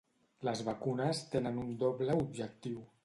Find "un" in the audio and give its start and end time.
1.65-1.69